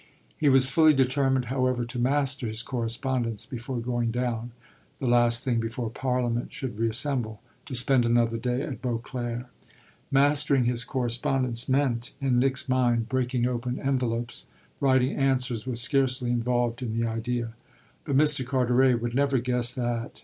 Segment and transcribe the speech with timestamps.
[0.35, 4.49] He was fully determined, however, to master his correspondence before going down,
[4.97, 9.45] the last thing before Parliament should reassemble, to spend another day at Beauclere.
[10.09, 14.47] Mastering his correspondence meant, in Nick's mind, breaking open envelopes;
[14.79, 17.53] writing answers was scarcely involved in the idea.
[18.03, 18.43] But Mr.
[18.43, 20.19] Carteret would never guess that.